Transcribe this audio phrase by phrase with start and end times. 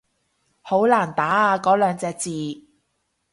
[0.63, 2.31] 好難打啊嗰兩隻字